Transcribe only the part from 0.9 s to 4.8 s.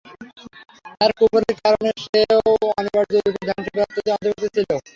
তার কুফরীর কারণে সেও অনিবার্যরূপে ধ্বংসপ্রাপ্তদের অন্তর্ভুক্ত ছিল।